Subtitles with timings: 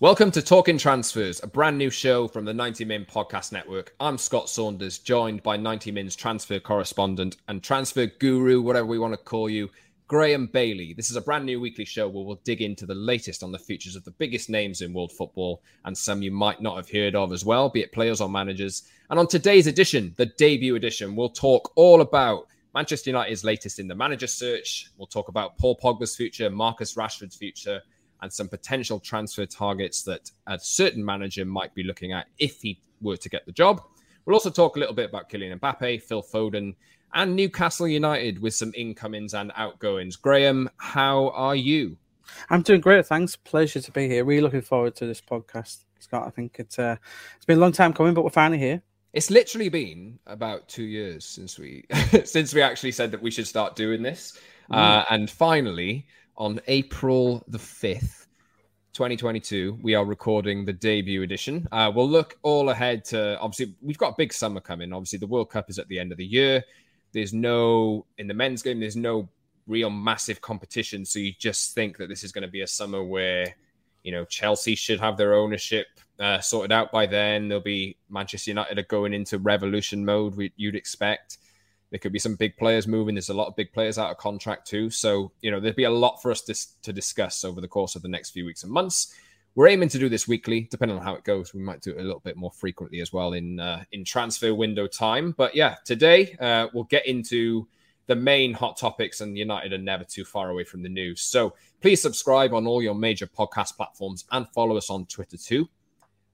[0.00, 3.94] Welcome to Talking Transfers, a brand new show from the 90 Min Podcast Network.
[4.00, 9.12] I'm Scott Saunders, joined by 90 Min's transfer correspondent and transfer guru, whatever we want
[9.12, 9.68] to call you,
[10.08, 10.94] Graeme Bailey.
[10.94, 13.58] This is a brand new weekly show where we'll dig into the latest on the
[13.58, 17.14] futures of the biggest names in world football and some you might not have heard
[17.14, 18.84] of as well, be it players or managers.
[19.10, 23.86] And on today's edition, the debut edition, we'll talk all about Manchester United's latest in
[23.86, 24.90] the manager search.
[24.96, 27.82] We'll talk about Paul Pogba's future, Marcus Rashford's future
[28.22, 32.80] and some potential transfer targets that a certain manager might be looking at if he
[33.00, 33.82] were to get the job.
[34.24, 36.74] We'll also talk a little bit about Kylian Mbappe, Phil Foden,
[37.14, 40.16] and Newcastle United with some incomings and outgoings.
[40.16, 41.96] Graeme, how are you?
[42.48, 43.36] I'm doing great, thanks.
[43.36, 44.24] Pleasure to be here.
[44.24, 46.26] Really looking forward to this podcast, Scott.
[46.26, 46.96] I think it's uh,
[47.36, 48.82] it's been a long time coming, but we're finally here.
[49.12, 51.86] It's literally been about two years since we
[52.24, 54.38] since we actually said that we should start doing this,
[54.70, 54.76] mm.
[54.76, 56.06] uh, and finally
[56.40, 58.26] on April the 5th,
[58.94, 61.68] 2022, we are recording the debut edition.
[61.70, 64.90] Uh, we'll look all ahead to obviously, we've got a big summer coming.
[64.90, 66.64] Obviously, the World Cup is at the end of the year.
[67.12, 69.28] There's no, in the men's game, there's no
[69.66, 71.04] real massive competition.
[71.04, 73.54] So you just think that this is going to be a summer where,
[74.02, 75.88] you know, Chelsea should have their ownership
[76.18, 77.48] uh, sorted out by then.
[77.48, 81.36] There'll be Manchester United are going into revolution mode, you'd expect.
[81.90, 83.14] There could be some big players moving.
[83.14, 84.90] There's a lot of big players out of contract too.
[84.90, 87.96] So, you know, there'd be a lot for us to, to discuss over the course
[87.96, 89.14] of the next few weeks and months.
[89.56, 91.52] We're aiming to do this weekly, depending on how it goes.
[91.52, 94.54] We might do it a little bit more frequently as well in uh, in transfer
[94.54, 95.32] window time.
[95.32, 97.66] But yeah, today uh, we'll get into
[98.06, 101.22] the main hot topics, and United are never too far away from the news.
[101.22, 105.68] So please subscribe on all your major podcast platforms and follow us on Twitter too.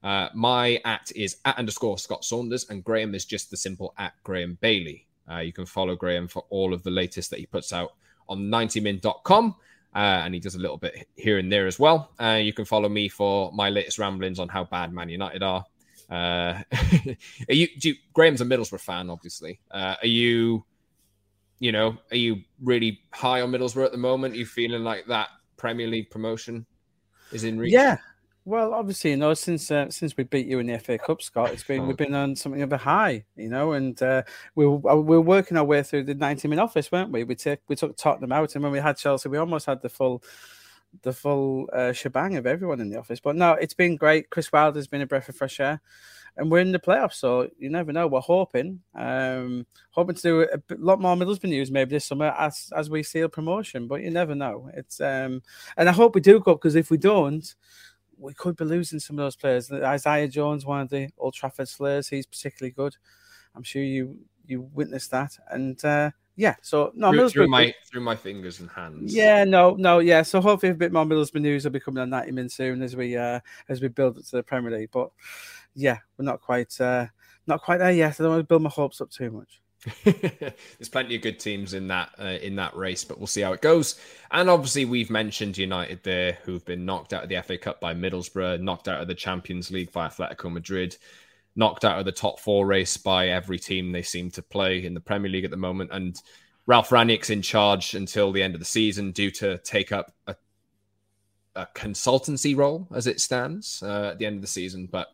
[0.02, 4.12] Uh, my at is at underscore Scott Saunders, and Graeme is just the simple at
[4.24, 5.06] Graeme Bailey.
[5.30, 7.92] Uh, you can follow Graeme for all of the latest that he puts out
[8.28, 9.54] on 90min.com.
[9.94, 12.10] Uh, and he does a little bit here and there as well.
[12.20, 15.64] Uh, you can follow me for my latest ramblings on how bad Man United are.
[16.10, 16.62] Uh,
[17.48, 19.58] are you, you, Graeme's a Middlesbrough fan, obviously.
[19.70, 20.64] Uh, are you,
[21.60, 24.34] you know, are you really high on Middlesbrough at the moment?
[24.34, 26.66] Are you feeling like that Premier League promotion
[27.32, 27.72] is in reach?
[27.72, 27.96] Yeah,
[28.46, 31.50] well, obviously, you know, since uh, since we beat you in the FA Cup, Scott,
[31.50, 34.22] it's been we've been on something of a high, you know, and uh,
[34.54, 37.24] we were, uh, we were working our way through the ninety minute office, weren't we?
[37.24, 39.88] We took we took Tottenham out, and when we had Chelsea, we almost had the
[39.88, 40.22] full
[41.02, 43.18] the full uh, shebang of everyone in the office.
[43.18, 44.30] But no, it's been great.
[44.30, 45.80] Chris Wilder's been a breath of fresh air,
[46.36, 48.06] and we're in the playoffs, so you never know.
[48.06, 52.72] We're hoping, um, hoping to do a lot more Middlesbrough news maybe this summer as
[52.76, 53.88] as we seal promotion.
[53.88, 54.70] But you never know.
[54.72, 55.42] It's um,
[55.76, 57.52] and I hope we do go because if we don't
[58.18, 59.70] we could be losing some of those players.
[59.70, 62.96] Isaiah Jones, one of the Old Trafford Slayers, he's particularly good.
[63.54, 66.54] I'm sure you you witnessed that, and uh, yeah.
[66.62, 69.14] So no, through, through my through my fingers and hands.
[69.14, 70.22] Yeah, no, no, yeah.
[70.22, 72.94] So hopefully a bit more Middlesbrough news will be coming on that in soon as
[72.94, 74.90] we uh, as we build it to the Premier League.
[74.92, 75.10] But
[75.74, 77.06] yeah, we're not quite uh,
[77.46, 78.20] not quite there yet.
[78.20, 79.60] I don't want to build my hopes up too much.
[80.04, 83.52] There's plenty of good teams in that uh, in that race, but we'll see how
[83.52, 84.00] it goes.
[84.30, 87.94] And obviously, we've mentioned United there, who've been knocked out of the FA Cup by
[87.94, 90.96] Middlesbrough, knocked out of the Champions League by Atletico Madrid,
[91.54, 94.94] knocked out of the top four race by every team they seem to play in
[94.94, 95.90] the Premier League at the moment.
[95.92, 96.20] And
[96.66, 100.34] Ralf Rangnick's in charge until the end of the season, due to take up a,
[101.54, 104.88] a consultancy role as it stands uh, at the end of the season.
[104.90, 105.08] But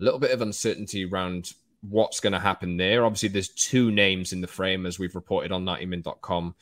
[0.00, 1.52] a little bit of uncertainty around
[1.88, 3.04] what's going to happen there.
[3.04, 6.54] Obviously, there's two names in the frame, as we've reported on 90min.com.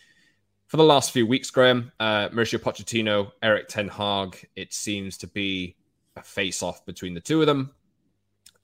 [0.66, 5.26] For the last few weeks, Graeme, uh, Mauricio Pochettino, Erik Ten Hag, it seems to
[5.26, 5.76] be
[6.16, 7.72] a face-off between the two of them.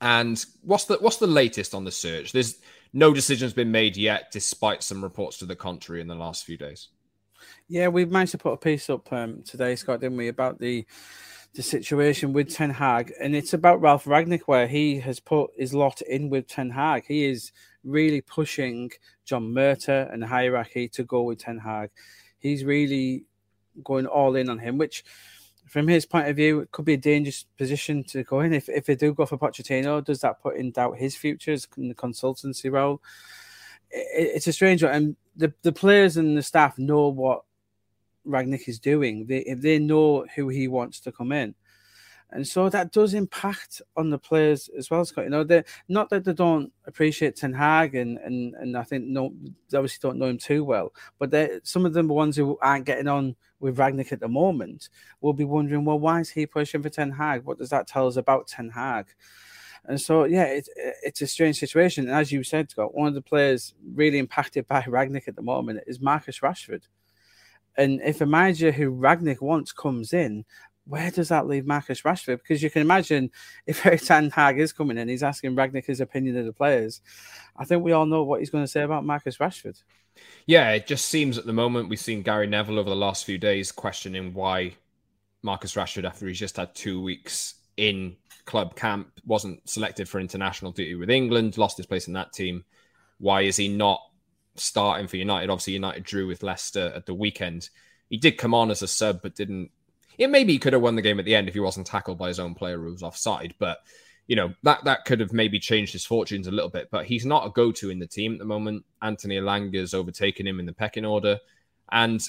[0.01, 2.31] And what's the what's the latest on the search?
[2.31, 2.59] There's
[2.91, 6.57] no decision's been made yet, despite some reports to the contrary in the last few
[6.57, 6.87] days.
[7.67, 10.85] Yeah, we managed to put a piece up um, today, Scott, didn't we, about the
[11.53, 15.73] the situation with Ten Hag, and it's about Ralf Rangnick, where he has put his
[15.73, 17.05] lot in with Ten Hag.
[17.05, 17.51] He is
[17.83, 18.91] really pushing
[19.25, 21.89] John Murtough and the hierarchy to go with Ten Hag.
[22.39, 23.25] He's really
[23.83, 25.03] going all in on him, which,
[25.67, 28.53] from his point of view, could be a dangerous position to go in.
[28.53, 31.89] If if they do go for Pochettino, does that put in doubt his futures in
[31.89, 33.01] the consultancy role?
[33.89, 37.43] It, it's a strange one, and the the players and the staff know what
[38.27, 39.25] Rangnick is doing.
[39.25, 41.55] They if they know who he wants to come in,
[42.31, 45.25] And so that does impact on the players as well, Scott.
[45.25, 49.05] You know, they not that they don't appreciate Ten Hag and and, and I think
[49.05, 49.33] no
[49.69, 51.33] they obviously don't know him too well, but
[51.63, 54.89] some of them the ones who aren't getting on with Rangnick at the moment
[55.21, 57.43] will be wondering, well, why is he pushing for Ten Hag?
[57.43, 59.07] What does that tell us about Ten Hag?
[59.85, 60.69] And so, yeah, it,
[61.03, 62.07] it's a strange situation.
[62.07, 65.41] And as you said, Scott, one of the players really impacted by Rangnick at the
[65.41, 66.83] moment is Marcus Rashford.
[67.77, 70.45] And if a manager who Rangnick wants comes in,
[70.85, 72.39] where does that leave Marcus Rashford?
[72.39, 73.31] Because you can imagine
[73.65, 77.01] if Erik Ten Hag is coming in, he's asking Rangnick his opinion of the players.
[77.55, 79.81] I think we all know what he's going to say about Marcus Rashford.
[80.45, 83.37] Yeah, it just seems at the moment we've seen Gary Neville over the last few
[83.37, 84.73] days questioning why
[85.43, 88.15] Marcus Rashford, after he's just had two weeks in
[88.45, 92.65] club camp, wasn't selected for international duty with England, lost his place in that team.
[93.17, 94.01] Why is he not
[94.55, 95.49] starting for United?
[95.49, 97.69] Obviously, United drew with Leicester at the weekend.
[98.09, 99.71] He did come on as a sub, but didn't
[100.17, 102.17] it maybe he could have won the game at the end if he wasn't tackled
[102.17, 103.55] by his own player who was offside.
[103.59, 103.79] But
[104.27, 106.89] you know that that could have maybe changed his fortunes a little bit.
[106.91, 108.85] But he's not a go-to in the team at the moment.
[109.01, 111.39] Anthony Elanga's overtaken him in the pecking order,
[111.91, 112.21] and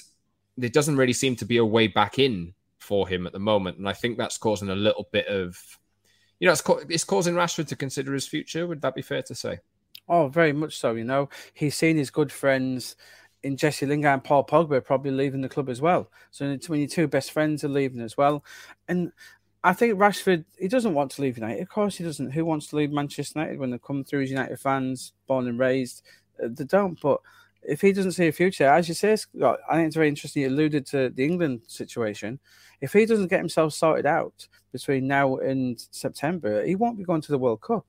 [0.57, 3.77] there doesn't really seem to be a way back in for him at the moment.
[3.77, 5.57] And I think that's causing a little bit of,
[6.39, 8.67] you know, it's, it's causing Rashford to consider his future.
[8.67, 9.59] Would that be fair to say?
[10.07, 10.95] Oh, very much so.
[10.95, 12.95] You know, he's seen his good friends
[13.43, 16.09] in Jesse Lingard and Paul Pogba probably leaving the club as well.
[16.31, 18.43] So when your two best friends are leaving as well,
[18.87, 19.11] and
[19.63, 21.61] I think Rashford he doesn't want to leave United.
[21.61, 22.31] Of course he doesn't.
[22.31, 25.59] Who wants to leave Manchester United when they come through as United fans, born and
[25.59, 26.03] raised?
[26.41, 26.99] Uh, they don't.
[27.01, 27.21] But
[27.61, 30.43] if he doesn't see a future, as you say, Scott, I think it's very interesting.
[30.43, 32.39] You alluded to the England situation.
[32.81, 37.21] If he doesn't get himself sorted out between now and September, he won't be going
[37.21, 37.85] to the World Cup.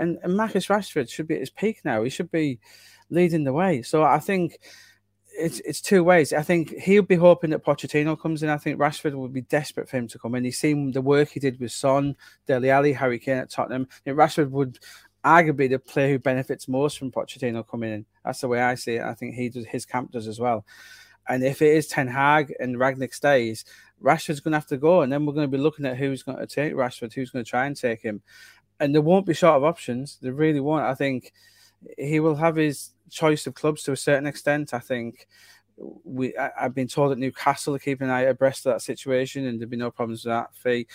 [0.00, 2.02] And, and Marcus Rashford should be at his peak now.
[2.02, 2.58] He should be
[3.10, 3.82] leading the way.
[3.82, 4.58] So I think
[5.32, 6.32] it's it's two ways.
[6.32, 8.48] I think he'll be hoping that Pochettino comes in.
[8.48, 10.44] I think Rashford would be desperate for him to come in.
[10.44, 12.16] He's seen the work he did with Son,
[12.46, 13.88] Dele Alli, Harry Kane at Tottenham.
[14.06, 14.78] Rashford would
[15.24, 18.06] arguably the player who benefits most from Pochettino coming in.
[18.24, 19.02] That's the way I see it.
[19.02, 20.64] I think he does his camp does as well.
[21.28, 23.64] And if it is Ten Hag and Rangnick stays,
[24.02, 26.22] Rashford's going to have to go, and then we're going to be looking at who's
[26.22, 28.22] going to take Rashford, who's going to try and take him,
[28.80, 30.18] and there won't be short of options.
[30.20, 30.84] There really won't.
[30.84, 31.32] I think
[31.98, 34.74] he will have his choice of clubs to a certain extent.
[34.74, 35.28] I think
[36.04, 39.46] we I, have been told that Newcastle are keeping an eye abreast of that situation,
[39.46, 40.54] and there'd be no problems with that.
[40.54, 40.86] Fee,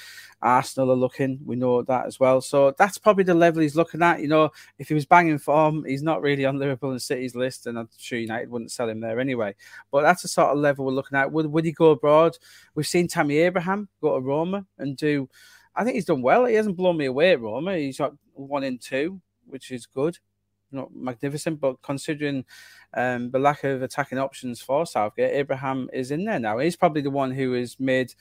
[0.42, 2.42] Arsenal are looking, we know that as well.
[2.42, 4.22] So that's probably the level he's looking at.
[4.22, 7.68] You know, if he was banging form, he's not really on Liverpool and City's list,
[7.68, 9.56] and I'm sure United wouldn't sell him there anyway.
[9.92, 11.32] But that's the sort of level we're looking at.
[11.32, 12.38] Would would he go abroad?
[12.76, 15.30] We've seen Tammy Abraham go to Roma and do.
[15.75, 16.45] I think he's done well.
[16.45, 17.77] He hasn't blown me away Roma.
[17.77, 20.18] He's got one in two, which is good
[20.75, 22.45] not magnificent, but considering
[22.94, 26.60] um, the lack of attacking options for Southgate, Abraham is in there now.
[26.60, 28.13] He's probably the one who has made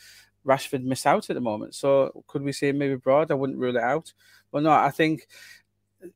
[0.46, 1.74] Rashford miss out at the moment.
[1.74, 3.30] So could we see him maybe abroad?
[3.30, 4.12] I wouldn't rule it out.
[4.52, 5.26] But no, I think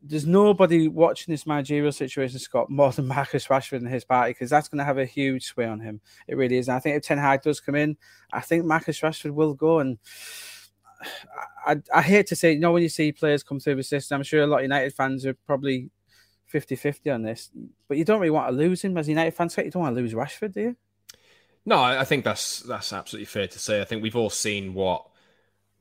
[0.03, 4.51] there's nobody watching this managerial situation, Scott, more than Marcus Rashford and his party, because
[4.51, 6.01] that's going to have a huge sway on him.
[6.27, 6.69] It really is.
[6.69, 7.97] And I think if Ten Hag does come in,
[8.33, 9.79] I think Marcus Rashford will go.
[9.81, 9.99] And
[11.67, 14.17] I, I, hate to say, you know, when you see players come through the system,
[14.17, 15.91] I'm sure a lot of United fans are probably
[16.47, 17.51] 50 50 on this.
[17.87, 19.49] But you don't really want to lose him as United fan.
[19.57, 20.77] You don't want to lose Rashford, do you?
[21.67, 23.81] No, I think that's that's absolutely fair to say.
[23.81, 25.07] I think we've all seen what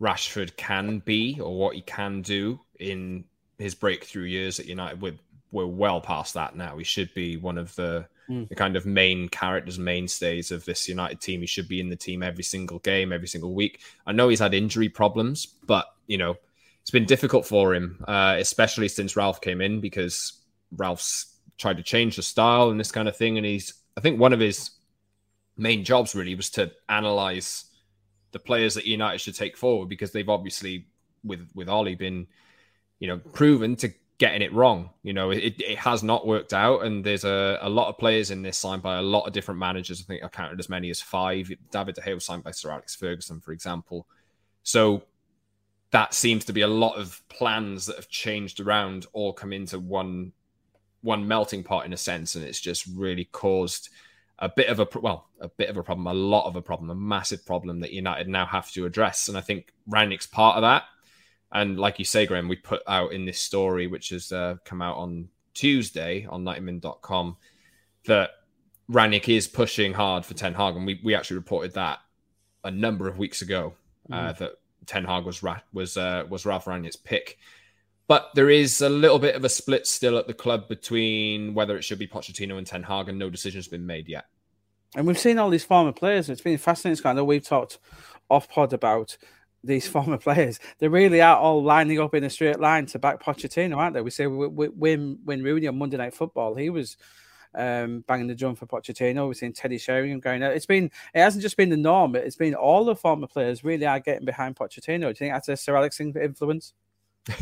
[0.02, 3.24] Rashford can be or what he can do in
[3.58, 5.02] his breakthrough years at United.
[5.02, 5.18] We're,
[5.52, 6.78] we're well past that now.
[6.78, 8.48] He should be one of the, mm.
[8.50, 11.42] the kind of main characters, mainstays of this United team.
[11.42, 13.82] He should be in the team every single game, every single week.
[14.06, 16.36] I know he's had injury problems, but, you know,
[16.82, 20.42] it's been difficult for him, uh, especially since Ralf came in because
[20.72, 23.38] Ralf's tried to change the style and this kind of thing.
[23.38, 24.72] And he's, I think, one of his
[25.58, 27.66] main jobs really was to analyze
[28.32, 30.88] the players that United should take forward because they've obviously,
[31.24, 32.28] with with Ollie, been,
[33.00, 34.90] you know, proven to getting it wrong.
[35.04, 38.32] You know, it, it has not worked out, and there's a, a lot of players
[38.32, 40.02] in this signed by a lot of different managers.
[40.02, 41.52] I think I counted as many as five.
[41.72, 44.08] David De Gea was signed by Sir Alex Ferguson, for example.
[44.64, 45.04] So
[45.92, 49.80] that seems to be a lot of plans that have changed around all come into
[49.80, 50.34] one
[51.02, 53.90] one melting pot in a sense, and it's just really caused
[54.40, 56.90] a bit of a well, a bit of a problem, a lot of a problem,
[56.90, 59.30] a massive problem that United now have to address.
[59.30, 60.84] And I think Rangnick's part of that.
[61.52, 64.82] And like you say, Graeme, we put out in this story, which has uh, come
[64.82, 67.38] out on Tuesday on 90min.com,
[68.06, 68.32] that
[68.90, 72.00] Rangnick is pushing hard for Ten Hag, and we, we actually reported that
[72.64, 73.74] a number of weeks ago
[74.12, 74.38] uh, mm.
[74.38, 74.54] that
[74.86, 77.38] Ten Hag was was uh, was Ralf Rangnick's pick.
[78.08, 81.78] But there is a little bit of a split still at the club between whether
[81.78, 84.26] it should be Pochettino and Ten Hag, and no decision's been made yet.
[84.96, 86.30] And we've seen all these former players.
[86.30, 87.06] It's been fascinating.
[87.06, 87.80] I know we've talked
[88.30, 89.18] off pod about
[89.64, 93.22] these former players, they really are all lining up in a straight line to back
[93.22, 94.02] Pochettino, aren't they?
[94.02, 96.56] We say Wayne Wayne Rooney on Monday Night Football.
[96.56, 96.98] He was
[97.56, 99.28] um, banging the drum for Pochettino.
[99.28, 100.54] We've seen Teddy Sheringham going out.
[100.54, 102.16] It's been it hasn't just been the norm.
[102.16, 105.02] It's been all the former players really are getting behind Pochettino.
[105.02, 106.74] Do you think that's a Sir Alex influence?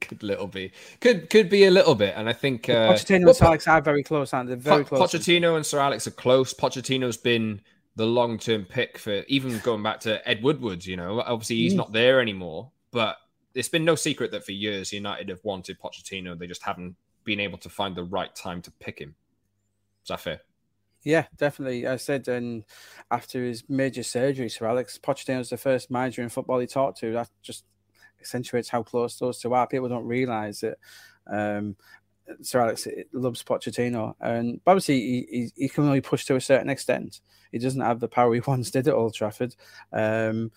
[0.00, 3.36] could little be could could be a little bit, and I think uh, Pochettino and
[3.36, 5.12] Sir Alex are very close, and they're very po- close.
[5.12, 6.52] Pochettino and Sir Alex are close.
[6.54, 7.60] Pochettino's been
[7.96, 10.84] the long term pick for even going back to Ed Woodward.
[10.84, 11.78] You know, obviously he's mm.
[11.78, 13.16] not there anymore, but
[13.54, 16.38] it's been no secret that for years United have wanted Pochettino.
[16.38, 19.14] They just haven't been able to find the right time to pick him.
[20.04, 20.40] Is that fair?
[21.04, 21.86] Yeah, definitely.
[21.86, 22.64] I said, and
[23.10, 26.98] after his major surgery, Sir Alex Pochettino was the first manager in football he talked
[27.00, 27.12] to.
[27.12, 27.64] That just
[28.20, 29.66] accentuates how close those two are.
[29.66, 30.78] People don't realise it.
[31.26, 31.76] Um,
[32.40, 36.68] Sir Alex loves Pochettino, and obviously he, he, he, can only push to a certain
[36.68, 37.20] extent.
[37.50, 39.54] He doesn't have the power he once did at Old Trafford.
[39.92, 40.52] Um,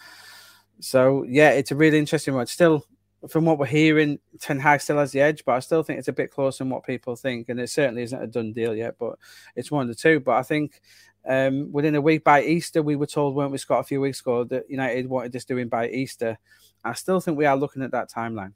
[0.80, 2.48] so yeah, it's a really interesting one.
[2.48, 2.86] Still,
[3.30, 6.08] from what we're hearing, Ten Hag still has the edge, but I still think it's
[6.08, 8.96] a bit closer than what people think, and it certainly isn't a done deal yet.
[9.00, 9.18] But
[9.56, 10.20] it's one of the two.
[10.20, 10.82] But I think
[11.28, 14.22] um, within a week by Easter, we were told, weren't we, Scott, a few weeks
[14.22, 16.38] ago, that United wanted this doing by Easter.
[16.84, 18.54] I still think we are looking at that timeline.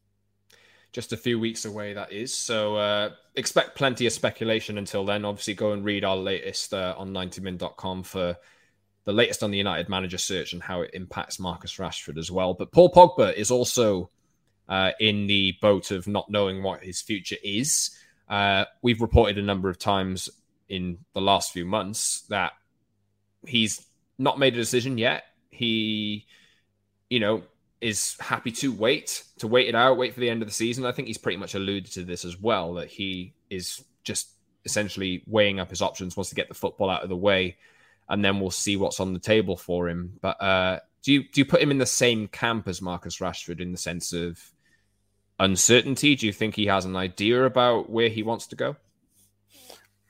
[0.91, 2.36] Just a few weeks away, that is.
[2.36, 5.24] So uh, expect plenty of speculation until then.
[5.24, 8.36] Obviously, go and read our latest uh, on 90min.com for
[9.05, 12.53] the latest on the United manager search and how it impacts Marcus Rashford as well.
[12.53, 14.10] But Paul Pogba is also
[14.67, 17.91] uh, in the boat of not knowing what his future is.
[18.27, 20.29] Uh, we've reported a number of times
[20.69, 22.51] in the last few months that
[23.48, 23.86] he's
[24.17, 25.24] not made a decision yet.
[25.50, 26.27] He,
[27.10, 27.41] you know,
[27.81, 30.86] is happy to wait, to wait it out, wait for the end of the season.
[30.86, 34.29] I think he's pretty much alluded to this as well, that he is just
[34.65, 37.57] essentially weighing up his options, wants to get the football out of the way,
[38.09, 40.13] and then we'll see what's on the table for him.
[40.21, 43.62] But uh, do you do you put him in the same camp as Marcus Rashford
[43.62, 44.39] in the sense of
[45.39, 46.15] uncertainty?
[46.15, 48.75] Do you think he has an idea about where he wants to go?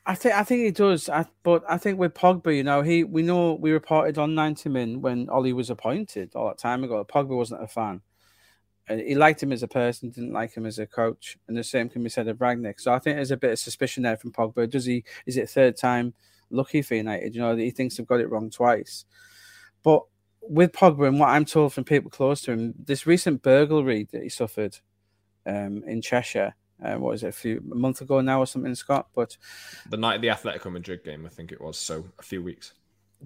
[0.09, 3.03] I think I think he does, I, but I think with Pogba, you know, he
[3.03, 7.05] we know we reported on 90 min when Ollie was appointed all that time ago.
[7.05, 8.01] Pogba wasn't a fan.
[8.89, 11.63] Uh, he liked him as a person, didn't like him as a coach, and the
[11.63, 12.79] same can be said of Rangnick.
[12.79, 14.67] So I think there's a bit of suspicion there from Pogba.
[14.67, 15.03] Does he?
[15.27, 16.15] Is it third time
[16.49, 17.35] lucky for United?
[17.35, 19.05] You know, that he thinks they've got it wrong twice.
[19.83, 20.05] But
[20.41, 24.23] with Pogba and what I'm told from people close to him, this recent burglary that
[24.23, 24.79] he suffered
[25.45, 28.74] um, in Cheshire uh, what was it a few a month ago now or something,
[28.75, 29.07] Scott?
[29.13, 29.38] But
[29.89, 31.77] the night of the Atletico Madrid game, I think it was.
[31.77, 32.74] So a few weeks.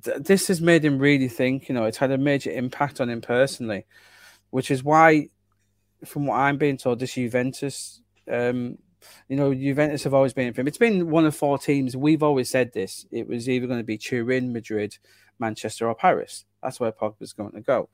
[0.03, 1.69] Th- this has made him really think.
[1.69, 3.85] You know, it's had a major impact on him personally,
[4.49, 5.29] which is why,
[6.05, 8.01] from what I'm being told, this Juventus.
[8.31, 8.77] Um,
[9.27, 10.67] you know, Juventus have always been for him.
[10.67, 11.95] It's been one of four teams.
[11.95, 13.05] We've always said this.
[13.11, 14.97] It was either going to be Turin, Madrid,
[15.39, 16.45] Manchester, or Paris.
[16.61, 17.89] That's where Pogba's going to go.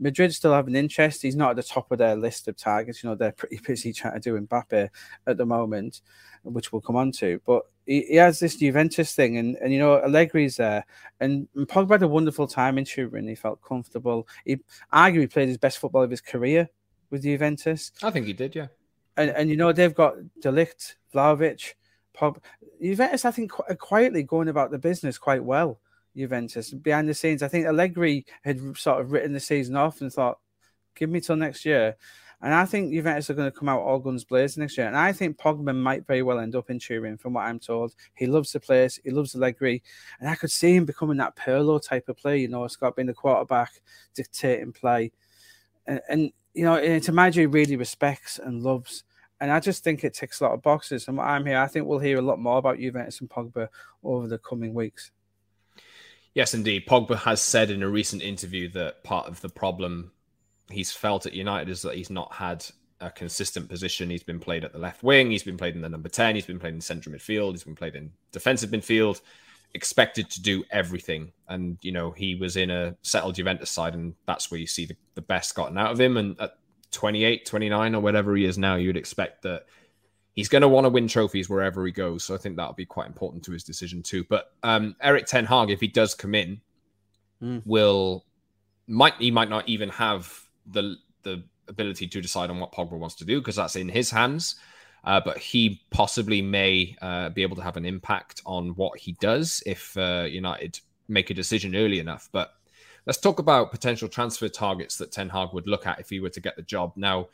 [0.00, 1.22] Madrid still have an interest.
[1.22, 3.02] He's not at the top of their list of targets.
[3.02, 4.88] You know, they're pretty busy trying to do Mbappe
[5.26, 6.00] at the moment,
[6.42, 7.40] which we'll come on to.
[7.46, 10.84] But he, he has this Juventus thing, and, and you know, Allegri's there.
[11.20, 13.28] And, and Pogba had a wonderful time in Turin.
[13.28, 14.26] He felt comfortable.
[14.44, 14.60] He
[14.92, 16.68] arguably played his best football of his career
[17.10, 17.92] with Juventus.
[18.02, 18.68] I think he did, yeah.
[19.20, 21.74] And, and you know, they've got De Ligt, Vlahovic,
[22.16, 22.38] Pogba.
[22.80, 25.78] Juventus, I think, qu- quietly going about the business quite well.
[26.16, 26.70] Juventus.
[26.70, 30.38] Behind the scenes, I think Allegri had sort of written the season off and thought,
[30.94, 31.96] give me till next year.
[32.42, 34.86] And I think Juventus are going to come out all guns blazing next year.
[34.86, 37.94] And I think Pogba might very well end up in Turin, from what I'm told.
[38.14, 39.82] He loves the place, he loves Allegri.
[40.18, 43.08] And I could see him becoming that Pirlo type of player, you know, Scott being
[43.08, 43.82] the quarterback,
[44.14, 45.12] dictating play.
[45.86, 49.04] And, and you know, it's a manager he really respects and loves.
[49.40, 51.08] And I just think it ticks a lot of boxes.
[51.08, 53.68] And I'm here, I think we'll hear a lot more about Juventus and Pogba
[54.04, 55.10] over the coming weeks.
[56.34, 56.86] Yes, indeed.
[56.86, 60.12] Pogba has said in a recent interview that part of the problem
[60.70, 62.64] he's felt at United is that he's not had
[63.00, 64.10] a consistent position.
[64.10, 66.46] He's been played at the left wing, he's been played in the number 10, he's
[66.46, 69.20] been played in central midfield, he's been played in defensive midfield,
[69.74, 71.32] expected to do everything.
[71.48, 74.86] And, you know, he was in a settled Juventus side, and that's where you see
[74.86, 76.16] the, the best gotten out of him.
[76.16, 76.58] And at
[76.92, 79.66] 28, 29, or whatever he is now, you'd expect that
[80.34, 82.24] he's going to want to win trophies wherever he goes.
[82.24, 84.24] So I think that'll be quite important to his decision too.
[84.28, 86.60] But um, Erik Ten Hag, if he does come in,
[87.42, 87.62] mm.
[87.64, 88.24] will
[88.86, 93.14] might he might not even have the the ability to decide on what Pogba wants
[93.16, 94.56] to do because that's in his hands.
[95.02, 99.12] Uh, but he possibly may uh, be able to have an impact on what he
[99.12, 100.78] does if uh, United
[101.08, 102.28] make a decision early enough.
[102.32, 102.52] But
[103.06, 106.30] let's talk about potential transfer targets that Ten Hag would look at if he were
[106.30, 106.92] to get the job.
[106.96, 107.28] Now,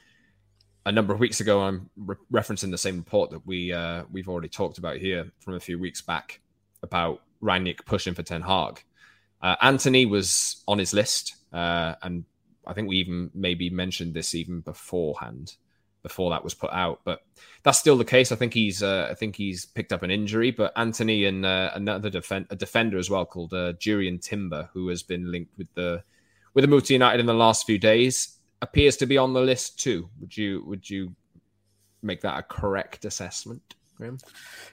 [0.85, 4.29] a number of weeks ago, I'm re- referencing the same report that we uh, we've
[4.29, 6.41] already talked about here from a few weeks back
[6.83, 8.83] about Rangnick pushing for Ten Hag.
[9.43, 12.25] Uh, Antony was on his list, uh, and
[12.67, 15.57] I think we even maybe mentioned this even beforehand,
[16.07, 17.01] before that was put out.
[17.05, 17.23] But
[17.65, 18.31] that's still the case.
[18.31, 20.53] I think he's uh, I think he's picked up an injury.
[20.53, 24.87] But Antony and uh, another defend- a defender as well called uh, Jurrien Timber, who
[24.89, 26.05] has been linked with the
[26.55, 29.41] with the move to United in the last few days, appears to be on the
[29.41, 30.09] list too.
[30.21, 31.15] Would you would you
[32.03, 33.76] make that a correct assessment?
[33.97, 34.19] Graeme?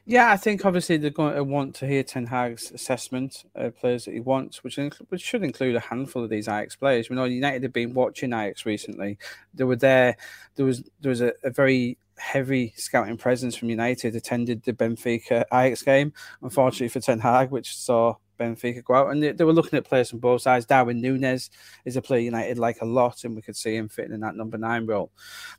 [0.05, 4.05] Yeah, I think obviously they're going to want to hear Ten Hag's assessment of players
[4.05, 7.09] that he wants, which, inc- which should include a handful of these Ajax players.
[7.09, 9.17] We know United have been watching Ajax recently.
[9.53, 10.17] They were there.
[10.55, 15.43] There was there was a, a very heavy scouting presence from United attended the Benfica
[15.53, 16.13] Ajax game.
[16.41, 19.85] Unfortunately for Ten Hag, which saw Benfica go out, and they, they, were looking at
[19.85, 20.65] players from both sides.
[20.65, 21.49] Darwin Nunez
[21.85, 24.35] is a player United like a lot, and we could see him fitting in that
[24.35, 25.11] number nine role.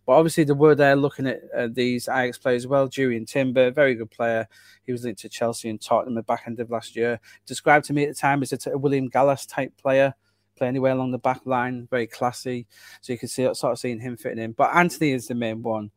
[0.07, 2.89] But obviously, they were there looking at uh, these Ajax players as well.
[2.89, 4.49] Jurrien Timber, very good player.
[4.85, 7.21] He was linked to Chelsea and Tottenham at the back end of last year.
[7.47, 10.15] Described to me at the time as a, a William Gallas type player.
[10.57, 12.67] Play anywhere along the back line, very classy.
[13.01, 14.53] So you can see sort of seeing him fitting in.
[14.53, 15.91] But Antony is the main one.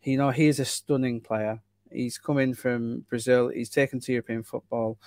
[0.00, 1.62] He, you know, he is a stunning player.
[1.90, 3.48] He's coming from Brazil.
[3.48, 4.98] He's taken to European football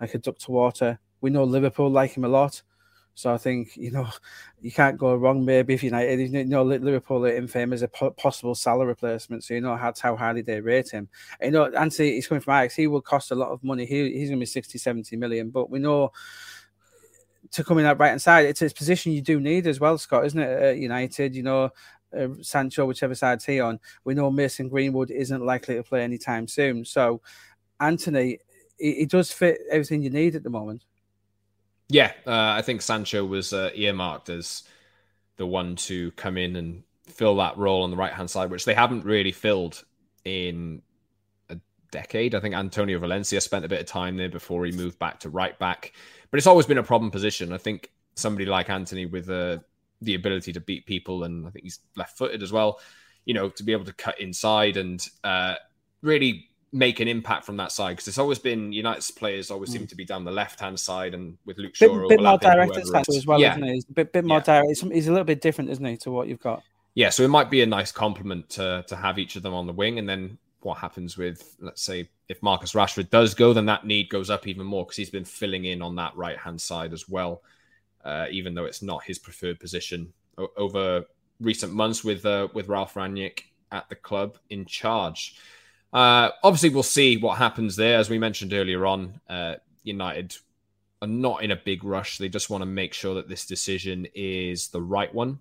[0.00, 0.98] like a duck to water.
[1.20, 2.62] We know Liverpool like him a lot.
[3.14, 4.08] So I think you know
[4.60, 5.44] you can't go wrong.
[5.44, 9.54] Maybe if United, you know, Liverpool are in fame as a possible Salah replacement, so
[9.54, 11.08] you know how, how highly they rate him.
[11.42, 12.76] You know, Antony, he's coming from Ajax.
[12.76, 13.86] He will cost a lot of money.
[13.86, 15.50] He, he's going to be 60, 70 million.
[15.50, 16.12] But we know
[17.50, 19.98] to come in that right hand side, it's a position you do need as well,
[19.98, 20.62] Scott, isn't it?
[20.62, 21.70] At United, you know,
[22.16, 26.46] uh, Sancho, whichever side he on, we know Mason Greenwood isn't likely to play anytime
[26.46, 26.84] soon.
[26.84, 27.20] So
[27.80, 28.38] Antony
[28.78, 30.84] he, does fit everything you need at the moment.
[31.88, 34.62] Yeah, uh, I think Sancho was uh, earmarked as
[35.36, 38.64] the one to come in and fill that role on the right hand side, which
[38.64, 39.84] they haven't really filled
[40.24, 40.82] in
[41.48, 41.56] a
[41.90, 42.34] decade.
[42.34, 45.30] I think Antonio Valencia spent a bit of time there before he moved back to
[45.30, 45.92] right back,
[46.30, 47.52] but it's always been a problem position.
[47.52, 49.58] I think somebody like Antony with uh,
[50.02, 52.80] the ability to beat people, and I think he's left footed as well,
[53.24, 55.54] you know, to be able to cut inside and uh,
[56.02, 59.74] really make an impact from that side because it's always been United's players always mm.
[59.74, 62.38] seem to be down the left hand side and with Luke Shaw bit, bit more
[62.38, 63.52] direct as well, yeah.
[63.52, 63.68] isn't?
[63.68, 64.62] He's a bit, bit more yeah.
[64.62, 64.82] direct.
[64.92, 66.62] He's a little bit different, isn't he, to what you've got?
[66.94, 69.66] Yeah, so it might be a nice compliment to to have each of them on
[69.66, 73.66] the wing, and then what happens with let's say if Marcus Rashford does go, then
[73.66, 76.60] that need goes up even more because he's been filling in on that right hand
[76.60, 77.42] side as well,
[78.04, 81.04] uh, even though it's not his preferred position o- over
[81.40, 85.36] recent months with uh, with Ralf Rangnick at the club in charge.
[85.92, 87.98] Uh, obviously, we'll see what happens there.
[87.98, 90.36] As we mentioned earlier on, uh, United
[91.00, 92.18] are not in a big rush.
[92.18, 95.38] They just want to make sure that this decision is the right one.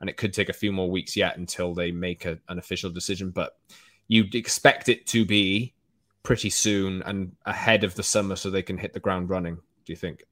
[0.00, 2.90] And it could take a few more weeks yet until they make a, an official
[2.90, 3.30] decision.
[3.30, 3.56] But
[4.08, 5.74] you'd expect it to be
[6.22, 9.92] pretty soon and ahead of the summer so they can hit the ground running, do
[9.92, 10.24] you think?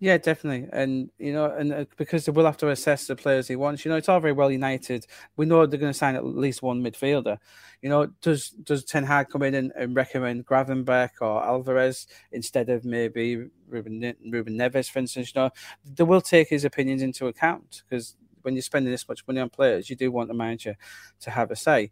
[0.00, 3.48] Yeah, definitely, and you know, and uh, because they will have to assess the players
[3.48, 3.84] he wants.
[3.84, 5.06] You know, it's all very well United.
[5.36, 7.38] We know they're going to sign at least one midfielder.
[7.80, 12.68] You know, does does Ten Hag come in and, and recommend Gravenberch or Alvarez instead
[12.68, 15.32] of maybe Ruben Ruben Neves, for instance?
[15.34, 15.50] You know,
[15.84, 19.50] they will take his opinions into account because when you're spending this much money on
[19.50, 20.76] players, you do want the manager
[21.20, 21.90] to have a say.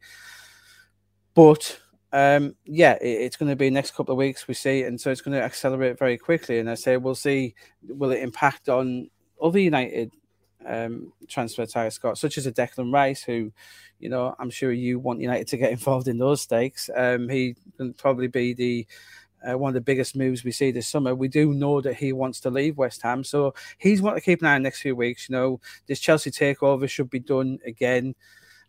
[1.35, 1.81] But
[2.13, 5.11] um, yeah, it, it's going to be next couple of weeks we see, and so
[5.11, 6.59] it's going to accelerate very quickly.
[6.59, 7.55] And I say we'll see
[7.87, 10.13] will it impact on other United
[10.67, 13.53] um, transfer targets, Scott, such as a Declan Rice, who,
[13.99, 16.91] you know, I'm sure you want United to get involved in those stakes.
[16.95, 18.87] Um, he can probably be the
[19.49, 21.15] uh, one of the biggest moves we see this summer.
[21.15, 24.43] We do know that he wants to leave West Ham, so he's want to keep
[24.43, 25.29] an eye on next few weeks.
[25.29, 28.15] You know, this Chelsea takeover should be done again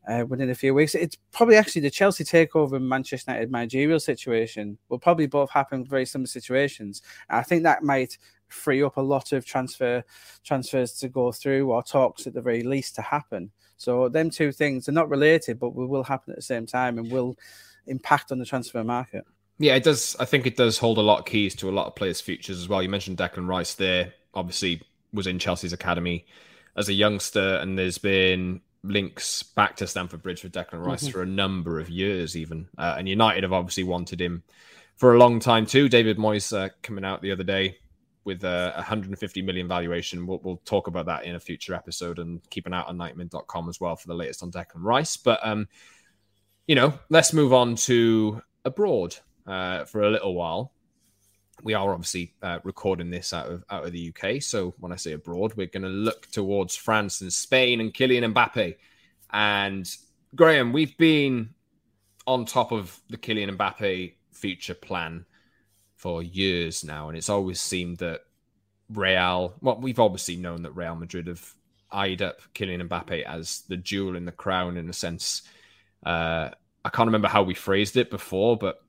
[0.08, 0.96] uh, within a few weeks.
[0.96, 5.86] It's probably actually the Chelsea takeover and Manchester United managerial situation will probably both happen
[5.86, 7.02] very similar situations.
[7.30, 10.04] I think that might free up a lot of transfer
[10.44, 13.52] transfers to go through or talks at the very least to happen.
[13.78, 17.12] So them two things are not related, but will happen at the same time and
[17.12, 17.36] will
[17.88, 19.26] impact on the transfer market.
[19.58, 20.16] Yeah, it does.
[20.20, 22.60] I think it does hold a lot of keys to a lot of players' futures
[22.60, 22.82] as well.
[22.82, 24.14] You mentioned Declan Rice there.
[24.34, 24.82] Obviously,
[25.14, 26.26] was in Chelsea's academy
[26.76, 31.12] as a youngster, and there's been links back to Stamford Bridge for Declan Rice mm-hmm.
[31.12, 32.68] for a number of years, even.
[32.78, 34.44] Uh, and United have obviously wanted him
[34.98, 35.90] for a long time too.
[35.90, 37.78] David Moyes uh, coming out the other day
[38.24, 40.28] with a 150 million valuation.
[40.28, 43.68] We'll, we'll, talk about that in a future episode and keep an eye on 90min.com
[43.68, 45.18] as well for the latest on Declan Rice.
[45.18, 45.68] But, um,
[46.68, 49.16] you know, let's move on to abroad
[49.48, 50.72] uh, for a little while
[51.64, 54.42] we are obviously uh, recording this out of out of the UK.
[54.42, 58.34] So when I say abroad, we're going to look towards France and Spain and Kylian
[58.34, 58.76] Mbappe.
[59.32, 59.90] And
[60.36, 61.50] Graeme, we've been
[62.28, 65.26] on top of the Kylian Mbappe future plan
[65.96, 68.22] for years now, and it's always seemed that
[68.90, 69.56] Real.
[69.62, 71.54] Well, we've obviously known that Real Madrid have
[71.92, 75.44] eyed up Kylian Mbappe as the jewel in the crown in a sense.
[76.06, 76.50] Uh,
[76.84, 78.84] I can't remember how we phrased it before, but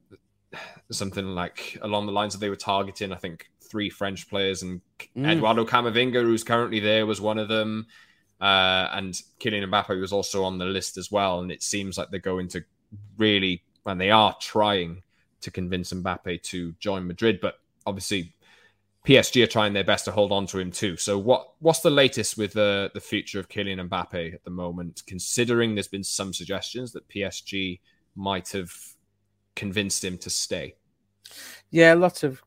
[0.91, 4.81] something like along the lines that they were targeting, I think, three French players, and
[5.17, 5.31] mm.
[5.31, 7.87] Eduardo Camavinga, who's currently there, was one of them.
[8.41, 11.41] Uh, and Kylian Mbappe was also on the list as well.
[11.41, 12.65] And it seems like they're going to
[13.17, 15.03] really, and they are trying
[15.43, 17.39] to convince Mbappe to join Madrid.
[17.41, 18.35] But obviously,
[19.07, 20.97] PSG are trying their best to hold on to him too.
[20.97, 25.03] So, what what's the latest with the the future of Kylian Mbappe at the moment?
[25.07, 27.81] Considering there's been some suggestions that PSG
[28.17, 28.73] might have
[29.57, 30.75] convinced him to stay.
[31.71, 32.43] Yeah, lots of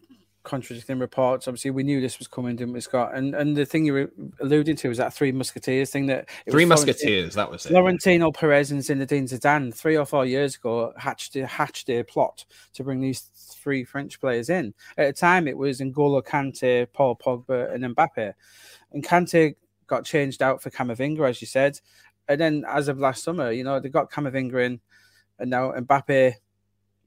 [0.46, 1.48] contradicting reports.
[1.48, 3.16] Obviously, we knew this was coming, didn't we, Scott?
[3.16, 6.06] And and the thing you were alluding to was that Three Musketeers thing.
[6.06, 7.70] That Three Musketeers, that was it.
[7.70, 12.84] Florentino Perez and Zinedine Zidane three or four years ago hatched hatched a plot to
[12.84, 14.74] bring these three French players in.
[14.98, 18.34] At the time, it was N'Golo Kante, Paul Pogba, and Mbappe.
[18.94, 19.56] And Kante
[19.88, 21.80] got changed out for Camavinga, as you said.
[22.28, 24.80] And then, as of last summer, you know, they got Camavinga in,
[25.40, 26.36] and now Mbappe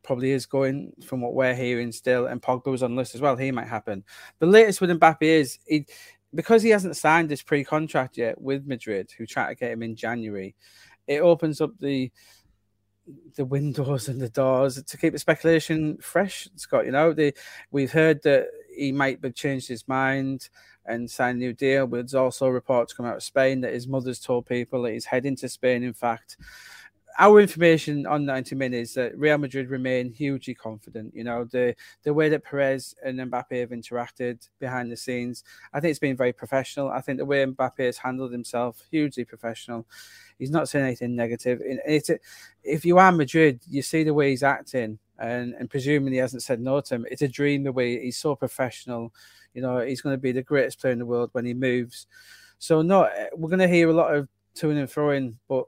[0.08, 3.36] probably is going from what we're hearing still, and Pogba was on list as well.
[3.36, 4.02] He might happen.
[4.38, 5.84] The latest with Mbappe is he,
[6.34, 9.94] because he hasn't signed his pre-contract yet with Madrid, who try to get him in
[9.94, 10.54] January.
[11.06, 12.10] It opens up the
[13.36, 16.86] the windows and the doors to keep the speculation fresh, Scott.
[16.86, 17.34] You know, the
[17.70, 20.48] we've heard that he might have changed his mind
[20.86, 21.86] and signed a new deal.
[21.86, 25.04] But there's also reports come out of Spain that his mother's told people that he's
[25.04, 25.82] heading to Spain.
[25.82, 26.38] In fact,
[27.18, 31.12] our information on 90 minutes that Real Madrid remain hugely confident.
[31.14, 35.80] You know, the the way that Perez and Mbappe have interacted behind the scenes, I
[35.80, 36.90] think it's been very professional.
[36.90, 39.86] I think the way Mbappe has handled himself, hugely professional.
[40.38, 41.60] He's not saying anything negative.
[42.62, 46.44] If you are Madrid, you see the way he's acting, and, and presuming he hasn't
[46.44, 49.12] said no to him, it's a dream the way he's so professional.
[49.54, 52.06] You know, he's going to be the greatest player in the world when he moves.
[52.60, 55.66] So, no, we're going to hear a lot of to and fro but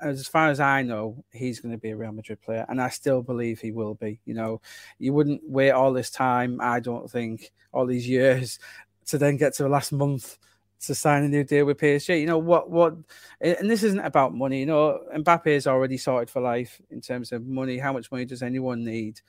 [0.00, 2.88] as far as I know, he's going to be a Real Madrid player, and I
[2.88, 4.20] still believe he will be.
[4.24, 4.60] You know,
[4.98, 8.58] you wouldn't wait all this time, I don't think, all these years
[9.06, 10.38] to then get to the last month
[10.86, 12.20] to sign a new deal with PSG.
[12.20, 12.70] You know what?
[12.70, 12.94] What?
[13.40, 14.60] And this isn't about money.
[14.60, 17.78] You know, Mbappe is already sorted for life in terms of money.
[17.78, 19.20] How much money does anyone need?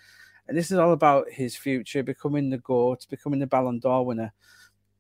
[0.48, 4.34] And this is all about his future, becoming the goat, becoming the Ballon d'Or winner.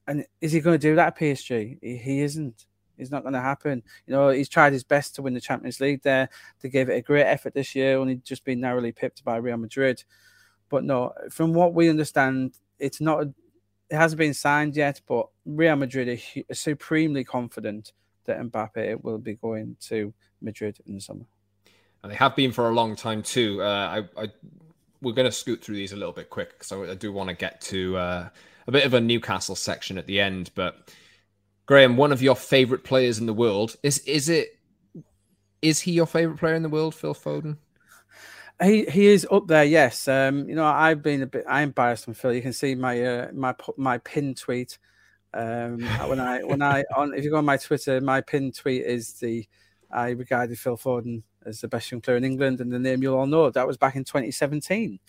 [0.07, 1.77] And is he going to do that at PSG?
[1.81, 2.65] He, he isn't.
[2.97, 3.83] It's not going to happen.
[4.07, 6.29] You know, he's tried his best to win the Champions League there.
[6.61, 9.57] They gave it a great effort this year, only just been narrowly pipped by Real
[9.57, 10.03] Madrid.
[10.69, 13.27] But no, from what we understand, it's not.
[13.89, 17.93] It hasn't been signed yet, but Real Madrid are, supremely confident
[18.25, 21.25] that Mbappe will be going to Madrid in the summer.
[22.01, 23.61] And they have been for a long time too.
[23.61, 24.31] Uh, I, I,
[25.01, 27.35] we're going to scoot through these a little bit quick, so I do want to
[27.35, 28.29] get to uh,
[28.67, 30.91] a bit of a Newcastle section at the end, but
[31.65, 33.75] Graeme, one of your favorite players in the world.
[33.83, 34.59] Is is it
[35.61, 37.57] is he your favorite player in the world, Phil Foden?
[38.63, 40.07] He he is up there, yes.
[40.07, 42.33] Um, you know, I've been a bit I'm biased from Phil.
[42.33, 44.77] You can see my uh, my my pin tweet.
[45.33, 48.85] Um, when I when I on if you go on my Twitter, my pin tweet
[48.85, 49.47] is the
[49.91, 53.17] I regarded Phil Foden as the best young player in England, and the name you'll
[53.17, 54.99] all know that was back in 2017.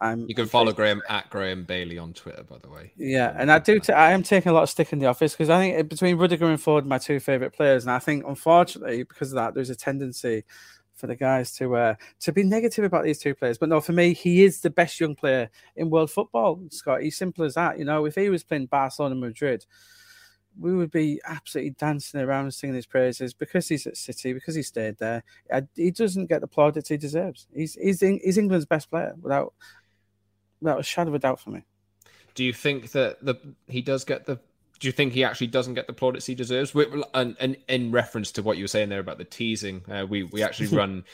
[0.00, 2.92] I'm, you can follow Graeme at Graeme Bailey on Twitter, by the way.
[2.96, 3.80] Yeah, and I do.
[3.80, 6.16] T- I am taking a lot of stick in the office because I think between
[6.16, 9.70] Rudiger and Ford, my two favorite players, and I think unfortunately because of that, there's
[9.70, 10.44] a tendency
[10.94, 13.58] for the guys to uh, to be negative about these two players.
[13.58, 17.02] But no, for me, he is the best young player in world football, Scott.
[17.02, 17.78] He's simple as that.
[17.78, 19.66] You know, if he was playing Barcelona, Madrid,
[20.58, 24.62] we would be absolutely dancing around singing his praises because he's at City, because he
[24.62, 25.22] stayed there.
[25.74, 27.46] He doesn't get the plaudits he deserves.
[27.54, 29.54] He's he's, he's England's best player without
[30.60, 31.64] without a shadow of a doubt for me.
[32.34, 34.38] Do you think that the he does get the?
[34.78, 36.72] Do you think he actually doesn't get the plaudits he deserves?
[37.12, 40.22] And, and in reference to what you were saying there about the teasing, uh, we
[40.22, 41.04] we actually run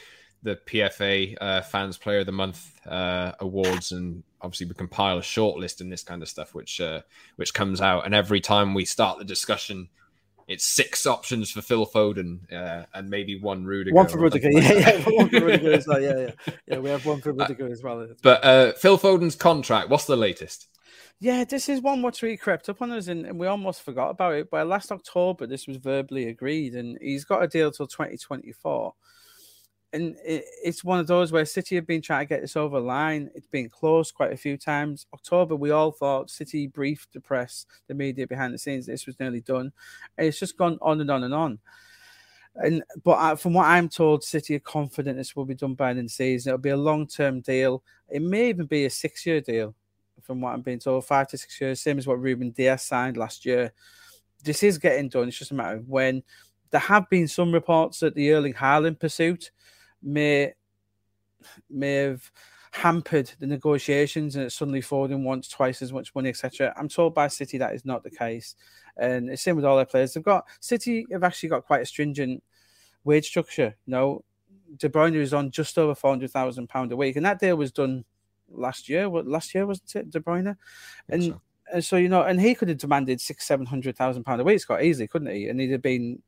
[0.43, 5.23] the PFA uh, Fans Player of the Month uh, awards, and obviously we compile a
[5.23, 7.01] short list and this kind of stuff, which uh,
[7.37, 8.05] which comes out.
[8.05, 9.89] And every time we start the discussion,
[10.47, 13.95] it's six options for Phil Foden uh, and maybe one Rudiger.
[13.95, 16.01] One for Rudiger, yeah, yeah, one for Rudiger as well.
[16.01, 16.77] Yeah, yeah, yeah.
[16.79, 18.07] We have one for Rudiger uh, as well.
[18.21, 20.67] But uh, Phil Foden's contract, what's the latest?
[21.19, 24.09] Yeah, this is one which we crept up on us and, and we almost forgot
[24.09, 24.49] about it.
[24.51, 28.93] But last October, this was verbally agreed, and he's got a deal till 2024
[29.95, 32.79] and it, it's one of those where City have been trying to get this over
[32.79, 33.29] line.
[33.33, 35.07] It's been close quite a few times.
[35.13, 39.19] October, we all thought City briefed the press, the media behind the scenes, this was
[39.19, 39.71] nearly done.
[40.17, 41.59] And it's just gone on and on and on.
[42.55, 45.89] And but from what I'm told, City are confident this will be done by the
[45.91, 46.51] end of the season.
[46.51, 47.83] It'll be a long term deal.
[48.09, 49.75] It may even be a six year deal,
[50.21, 53.17] from what I'm being told, five to six years, same as what Ruben Dias signed
[53.17, 53.73] last year
[54.45, 55.27] this is getting done.
[55.27, 56.23] It's just a matter of when.
[56.71, 59.51] There have been some reports that the Erling Haaland pursuit
[60.05, 60.53] may
[61.69, 62.31] may have
[62.71, 66.73] hampered the negotiations and it's suddenly Foden wants twice as much money, etc.
[66.77, 68.55] I'm told by City that is not the case.
[68.97, 70.13] And it's same with all their players.
[70.13, 72.43] They've got City have actually got quite a stringent
[73.03, 73.75] wage structure.
[73.85, 74.23] You know,
[74.77, 77.55] De Bruyne is on just over four hundred thousand pound a week, and that deal
[77.55, 78.03] was done
[78.49, 79.09] last year.
[79.09, 80.55] What last year wasn't it, De Bruyne?
[81.09, 81.41] And so.
[81.73, 84.43] and so you know, and he could have demanded six, seven hundred thousand pound a
[84.43, 85.47] week, Scott, easily, couldn't he?
[85.47, 86.21] And he'd have been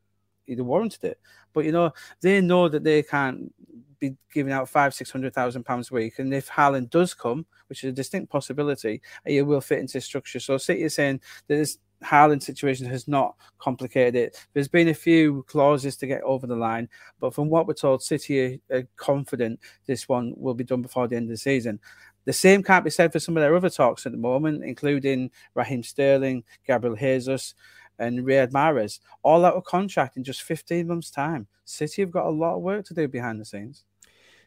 [0.56, 1.20] have warranted it.
[1.54, 3.54] But you know, they know that they can't
[4.00, 6.20] be giving out five, six hundred thousand pounds a week.
[6.20, 10.40] And if Haaland does come, which is a distinct possibility, he will fit into structure.
[10.40, 14.48] So City is saying that this Haaland situation has not complicated it.
[14.54, 18.04] There's been a few clauses to get over the line, but from what we're told,
[18.04, 21.80] City are confident this one will be done before the end of the season.
[22.26, 25.32] The same can't be said for some of their other talks at the moment, including
[25.56, 27.56] Raheem Sterling, Gabriel Jesus,
[28.00, 31.48] and Riyad Mahrez, all out of contract in just 15 months' time.
[31.66, 33.84] City have got a lot of work to do behind the scenes.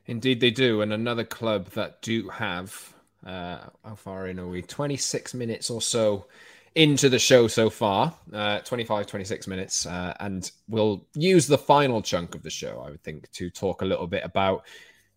[0.06, 0.80] Indeed, they do.
[0.80, 4.62] And another club that do have, uh, how far in are we?
[4.62, 6.26] 26 minutes or so
[6.74, 9.86] into the show so far, uh, 25, 26 minutes.
[9.86, 13.82] Uh, and we'll use the final chunk of the show, I would think, to talk
[13.82, 14.64] a little bit about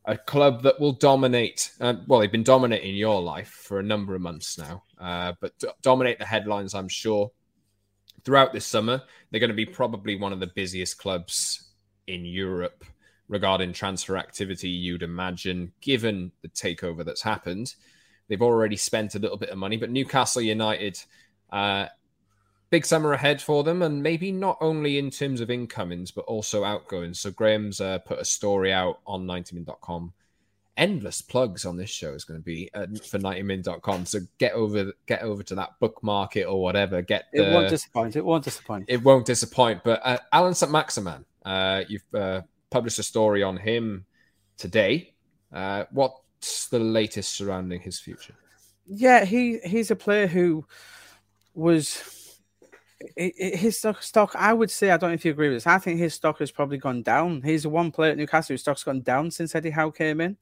[0.05, 1.71] a club that will dominate.
[1.79, 5.53] Uh, well, they've been dominating your life for a number of months now, uh, but
[5.81, 7.31] dominate the headlines, I'm sure.
[8.25, 11.69] Throughout this summer, they're going to be probably one of the busiest clubs
[12.07, 12.85] in Europe
[13.27, 17.75] regarding transfer activity, you'd imagine, given the takeover that's happened.
[18.27, 20.99] They've already spent a little bit of money, but Newcastle United,
[21.51, 21.87] uh,
[22.69, 26.63] big summer ahead for them, and maybe not only in terms of incomings, but also
[26.63, 27.19] outgoings.
[27.19, 30.13] So Graeme's uh, put a story out on 90min.com.
[30.75, 34.05] Endless plugs on this show is going to be uh, for 90min.com.
[34.05, 37.01] So get over get over to that bookmark it or whatever.
[37.01, 38.15] Get the, it won't disappoint.
[38.15, 38.85] It won't disappoint.
[38.87, 39.83] It won't disappoint.
[39.83, 44.05] But uh, Alain Saint-Maximin, uh, you've uh, published a story on him
[44.57, 45.13] today.
[45.51, 48.33] Uh, what's the latest surrounding his future?
[48.87, 50.65] Yeah, he he's a player who
[51.53, 52.01] was
[53.15, 54.35] his stock, stock.
[54.35, 55.67] I would say I don't know if you agree with this.
[55.67, 57.41] I think his stock has probably gone down.
[57.41, 60.37] He's the one player at Newcastle whose stock's gone down since Eddie Howe came in,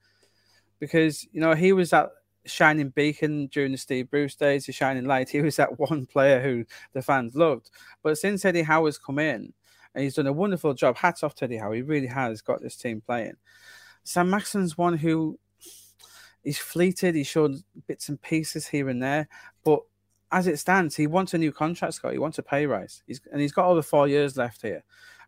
[0.81, 2.09] because you know he was that
[2.45, 5.29] shining beacon during the Steve Bruce days, the shining light.
[5.29, 7.69] He was that one player who the fans loved.
[8.03, 9.53] But since Eddie has come in,
[9.93, 10.97] and he's done a wonderful job.
[10.97, 11.71] Hats off to Eddie Howe.
[11.71, 13.35] He really has got this team playing.
[14.03, 15.37] Saint-Maximin's one who
[16.43, 17.13] he's fleeted.
[17.13, 19.27] He showed bits and pieces here and there,
[19.63, 19.81] but
[20.31, 22.13] as it stands, he wants a new contract, Scott.
[22.13, 23.03] He wants a pay rise.
[23.05, 24.83] He's and he's got over four years left here.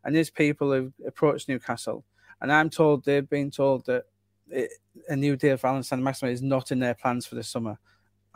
[0.05, 2.05] And these people have approached Newcastle,
[2.41, 4.05] and I'm told they've been told that
[4.49, 4.71] it,
[5.07, 7.77] a new deal for Alain Saint-Maximin is not in their plans for the summer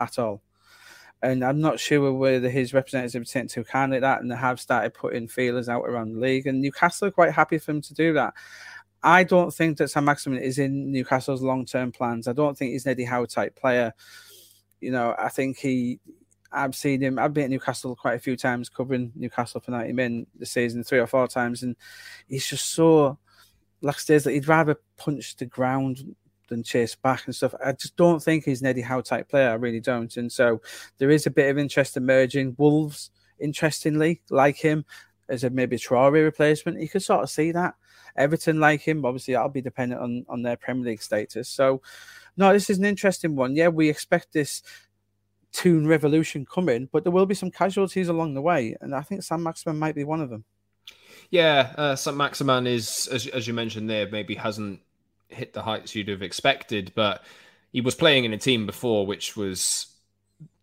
[0.00, 0.42] at all
[1.22, 4.94] and I'm not sure whether his representatives too kindly at that and they have started
[4.94, 6.46] putting feelers out around the league.
[6.46, 8.34] And Newcastle are quite happy for him to do that.
[9.02, 12.28] I don't think that Saint-Maximin is in Newcastle's long term plans.
[12.28, 13.94] I don't think he's an Eddie Howe type player.
[14.80, 15.98] You know, I think he,
[16.52, 19.92] I've seen him, I've been at Newcastle quite a few times covering Newcastle for 90
[19.92, 21.74] men the season, three or four times, and
[22.28, 23.18] he's just so,
[23.82, 26.14] like says that he'd rather punch the ground
[26.50, 27.54] and chase back and stuff.
[27.64, 29.50] I just don't think he's an Eddie Howe type player.
[29.50, 30.16] I really don't.
[30.16, 30.60] And so
[30.98, 32.56] there is a bit of interest emerging.
[32.58, 34.84] Wolves, interestingly, like him
[35.28, 36.80] as a maybe Traore replacement.
[36.80, 37.74] You could sort of see that.
[38.16, 39.04] Everton like him.
[39.04, 41.48] Obviously, that'll be dependent on, on their Premier League status.
[41.48, 41.82] So,
[42.36, 43.54] no, this is an interesting one.
[43.54, 44.62] Yeah, we expect this
[45.52, 48.76] Toon revolution coming, but there will be some casualties along the way.
[48.80, 50.44] And I think Saint-Maximin might be one of them.
[51.30, 54.80] Yeah, uh, Saint-Maximin is, as, as you mentioned there, maybe hasn't
[55.28, 57.24] hit the heights you'd have expected, but
[57.72, 59.86] he was playing in a team before, which was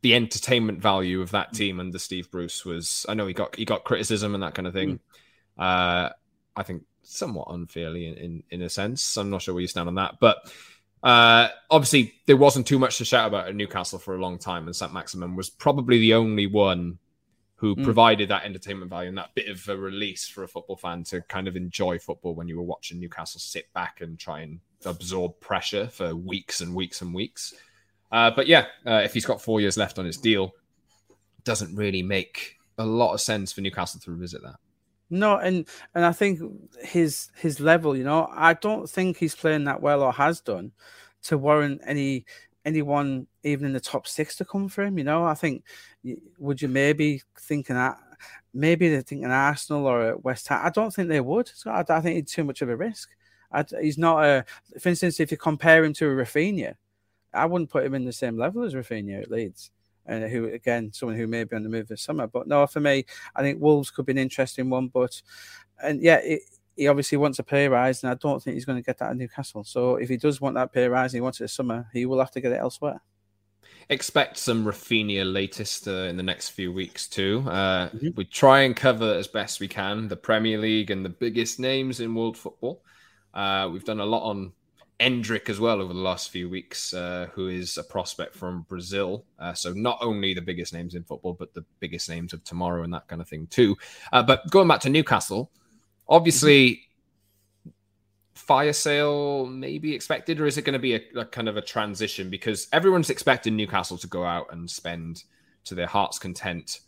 [0.02, 3.06] the entertainment value of that team under Steve Bruce was.
[3.10, 5.00] I know he got he got criticism and that kind of thing.
[5.60, 5.64] Mm.
[5.64, 6.10] Uh,
[6.56, 9.18] I think somewhat unfairly in, in, in a sense.
[9.18, 10.38] I'm not sure where you stand on that, but
[11.04, 14.66] uh, obviously there wasn't too much to shout about at Newcastle for a long time,
[14.66, 16.98] and Saint-Maximin was probably the only one
[17.66, 17.84] who mm.
[17.84, 21.20] provided that entertainment value and that bit of a release for a football fan to
[21.22, 25.40] kind of enjoy football when you were watching Newcastle sit back and try and absorb
[25.40, 27.56] pressure for weeks and weeks and weeks.
[28.12, 30.54] Uh, but yeah, uh, if he's got four years left on his deal,
[31.44, 34.58] doesn't really make a lot of sense for Newcastle to revisit that.
[35.10, 36.40] No, and and I think
[36.82, 40.72] his his level, you know, I don't think he's playing that well or has done
[41.24, 42.26] to warrant any
[42.66, 44.98] anyone even in the top six to come for him.
[44.98, 45.64] You know, I think
[46.38, 47.98] would you maybe thinking that
[48.54, 50.62] maybe they're thinking Arsenal or West Ham.
[50.64, 51.48] I don't think they would.
[51.48, 53.10] So I, I think it's too much of a risk.
[53.52, 54.46] I, he's not a.
[54.80, 56.76] For instance, if you compare him to a Raphinha,
[57.34, 59.72] I wouldn't put him in the same level as Raphinha at Leeds.
[60.06, 62.28] and who again someone who may be on the move this summer.
[62.28, 64.88] But no, for me, I think Wolves could be an interesting one.
[64.88, 65.22] But
[65.82, 66.42] and yeah, it,
[66.76, 69.12] he obviously wants a pay rise, and I don't think he's going to get that
[69.12, 69.64] at Newcastle.
[69.64, 72.06] So if he does want that pay rise and he wants it this summer, he
[72.06, 73.02] will have to get it elsewhere.
[73.90, 77.44] Expect some Raphinha latest uh, in the next few weeks too.
[77.48, 78.10] Uh, mm-hmm.
[78.16, 82.00] We try and cover as best we can the Premier League and the biggest names
[82.00, 82.84] in world football.
[83.34, 84.54] Uh, we've done a lot on
[85.00, 89.26] Endrick as well over the last few weeks, uh, who is a prospect from Brazil.
[89.38, 92.84] Uh, so not only the biggest names in football, but the biggest names of tomorrow
[92.84, 93.76] and that kind of thing too.
[94.14, 95.52] Uh, but going back to Newcastle,
[96.08, 96.82] obviously,
[98.34, 101.62] fire sale maybe expected, or is it going to be a, a kind of a
[101.62, 102.30] transition?
[102.30, 105.24] Because everyone's expecting Newcastle to go out and spend
[105.66, 106.80] to their heart's content.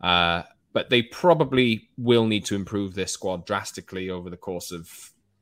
[0.00, 4.90] Uh, but they probably will need to improve their squad drastically over the course of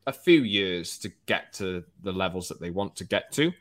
[0.07, 3.53] a few years to get to the levels that they want to get to.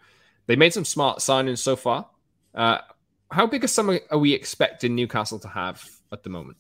[0.45, 2.08] They made some smart signings so far.
[2.54, 2.80] Uh,
[3.32, 6.58] how big a summer are we expecting Newcastle to have at the moment?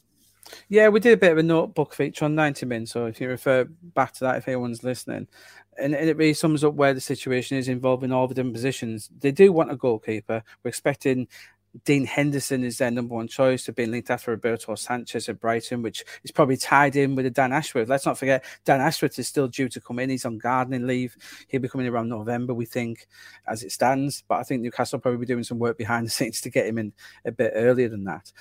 [0.69, 2.87] Yeah, we did a bit of a notebook feature on 90min.
[2.87, 5.27] So if you refer back to that, if anyone's listening,
[5.77, 9.09] and, and it really sums up where the situation is involving all the different positions.
[9.19, 10.43] They do want a goalkeeper.
[10.63, 11.27] We're expecting
[11.85, 13.65] Dean Henderson is their number one choice.
[13.65, 17.51] They've been linked after Roberto Sanchez at Brighton, which is probably tied in with Dan
[17.51, 17.89] Ashworth.
[17.89, 20.09] Let's not forget, Dan Ashworth is still due to come in.
[20.09, 21.17] He's on gardening leave.
[21.47, 23.07] He'll be coming around November, we think,
[23.47, 24.23] as it stands.
[24.27, 26.67] But I think Newcastle will probably be doing some work behind the scenes to get
[26.67, 26.93] him in
[27.25, 28.31] a bit earlier than that.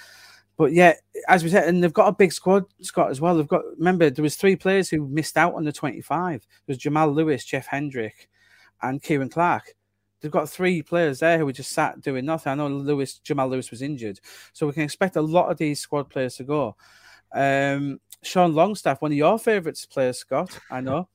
[0.63, 0.95] But yeah,
[1.27, 3.37] as we said, and they've got a big squad, Scott, as well.
[3.37, 6.41] They've got remember there was three players who missed out on the 25.
[6.41, 8.29] There was Jamal Lewis, Jeff Hendrick,
[8.81, 9.75] and Ciaran Clark
[10.21, 12.53] they've got three players there who were just sat doing nothing.
[12.53, 14.21] I know Lewis Jamal Lewis was injured,
[14.53, 16.77] so we can expect a lot of these squad players to go.
[17.35, 21.09] Um, Sean Longstaff, one of your favourites players, Scott, I know,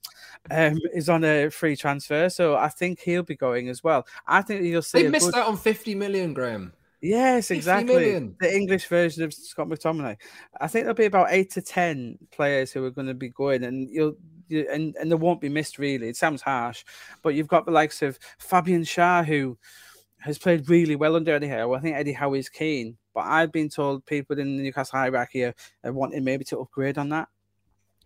[0.51, 4.05] um, is on a free transfer, so I think he'll be going as well.
[4.27, 5.03] I think you'll see.
[5.03, 5.35] They missed good...
[5.35, 6.73] out on fifty million, Graeme.
[7.01, 8.33] Yes, exactly.
[8.39, 10.17] The English version of Scott McTominay.
[10.59, 13.63] I think there'll be about eight to ten players who are going to be going,
[13.63, 14.15] and you'll
[14.47, 16.09] you, and and they won't be missed really.
[16.09, 16.83] It sounds harsh,
[17.21, 19.57] but you've got the likes of Fabian Schär who
[20.19, 21.73] has played really well under Eddie Howe.
[21.73, 25.43] I think Eddie Howe is keen, but I've been told people in the Newcastle hierarchy
[25.43, 27.27] are, are wanting maybe to upgrade on that.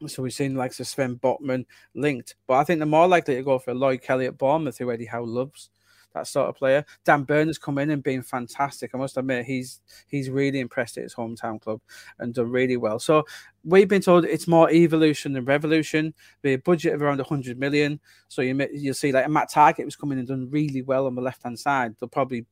[0.07, 3.59] So we've seen like Sven Botman linked, but I think they're more likely to go
[3.59, 5.69] for Lloyd Kelly at Bournemouth, who Eddie Howe loves
[6.13, 6.85] that sort of player.
[7.05, 8.91] Dan Burn has come in and been fantastic.
[8.93, 11.81] I must admit, he's he's really impressed at his hometown club
[12.19, 12.99] and done really well.
[12.99, 13.23] So
[13.63, 16.13] we've been told it's more evolution than revolution.
[16.41, 17.99] The budget of around 100 million.
[18.27, 21.21] So you you'll see like Matt Targett was coming and done really well on the
[21.21, 21.95] left hand side.
[21.99, 22.45] They'll probably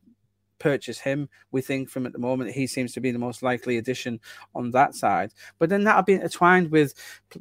[0.60, 1.30] purchase him.
[1.52, 4.20] We think from at the moment he seems to be the most likely addition
[4.54, 5.34] on that side.
[5.58, 6.94] But then that'll be intertwined with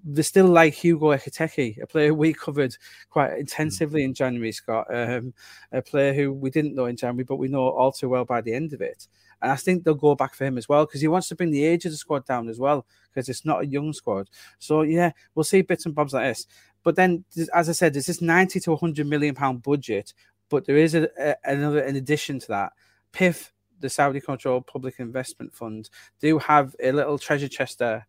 [0.05, 2.77] the still like Hugo Ekitike, a player we covered
[3.11, 4.87] quite intensively in January, Scott.
[4.93, 5.35] Um,
[5.73, 8.41] a player who we didn't know in January, but we know all too well by
[8.41, 9.09] the end of it.
[9.41, 11.51] And I think they'll go back for him as well because he wants to bring
[11.51, 14.29] the age of the squad down as well because it's not a young squad.
[14.59, 16.47] So yeah, we'll see bits and bobs like this.
[16.83, 20.15] But then, as I said, there's this 90 to 100 million pound budget,
[20.49, 22.73] but there is a, a, another in addition to that
[23.13, 25.89] PIF, the Saudi controlled public investment fund,
[26.21, 28.07] do have a little treasure chest there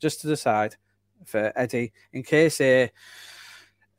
[0.00, 0.76] just to the side
[1.24, 2.90] for Eddie in case a.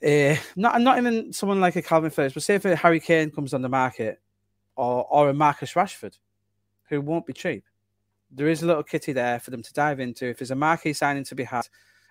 [0.05, 3.31] Uh, not not even someone like a Kalvin Phillips, but say if a Harry Kane
[3.31, 4.21] comes on the market
[4.75, 6.17] or or a Marcus Rashford,
[6.89, 7.63] who won't be cheap.
[8.29, 10.27] There is a little kitty there for them to dive into.
[10.27, 11.67] If there's a marquee signing to be had,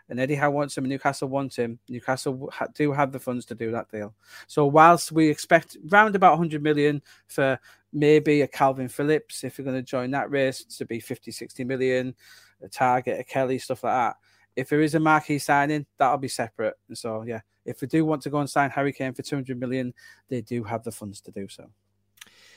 [0.09, 1.79] and Eddie Howe wants him, and Newcastle wants him.
[1.89, 4.15] Newcastle do have the funds to do that deal.
[4.47, 7.59] So whilst we expect round about 100 million for
[7.93, 11.65] maybe a Kalvin Phillips, if you're going to join that race, to be 50, 60
[11.65, 12.15] million,
[12.63, 14.17] a Targett, a Kelly, stuff like that.
[14.57, 16.75] If there is a marquee signing, that'll be separate.
[16.89, 19.59] And so, yeah, if we do want to go and sign Harry Kane for 200
[19.59, 19.95] million,
[20.29, 21.69] they do have the funds to do so.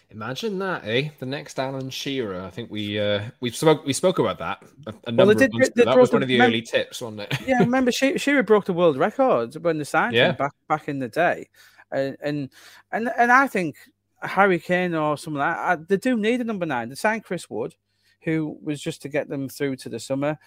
[0.10, 1.10] Imagine that, eh?
[1.20, 2.42] The next Alan Shearer.
[2.42, 5.50] I think we uh, we spoke we spoke about that a, a number well, did,
[5.50, 5.86] of months ago.
[5.86, 7.38] That was one of the remember, early tips, wasn't it?
[7.46, 10.30] yeah, remember she, Shearer broke the world record when they signed yeah.
[10.30, 11.50] him back back in the day,
[11.92, 12.50] and and
[12.94, 13.76] and, and I think
[14.22, 16.88] Harry Kane or something like that, they do need a number nine.
[16.88, 17.76] They signed Chris Wood,
[18.22, 20.40] who was just to get them through to the summer.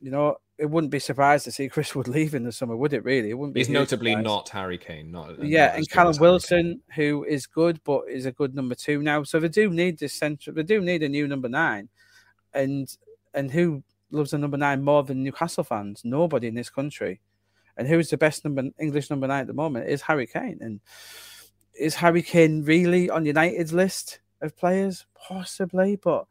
[0.00, 2.92] You know, it wouldn't be surprised to see Chris Wood leave in the summer, would
[2.92, 3.04] it?
[3.04, 3.60] Really, it wouldn't be.
[3.60, 4.24] He's notably surprise.
[4.24, 8.32] not Harry Kane, not yeah, not and Callum Wilson, who is good but is a
[8.32, 9.22] good number two now.
[9.22, 10.54] So they do need this central.
[10.54, 11.88] They do need a new number nine,
[12.52, 12.88] and
[13.32, 16.02] and who loves a number nine more than Newcastle fans?
[16.04, 17.20] Nobody in this country.
[17.76, 19.88] And who is the best number English number nine at the moment?
[19.88, 20.58] Is Harry Kane.
[20.60, 20.80] And
[21.78, 25.06] is Harry Kane really on United's list of players?
[25.14, 26.26] Possibly, but